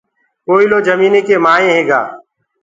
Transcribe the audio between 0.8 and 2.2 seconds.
جميٚنيٚ ڪي مآئينٚ هيگآ